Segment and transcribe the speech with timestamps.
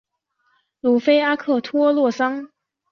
[0.79, 2.49] 鲁菲阿克托洛桑。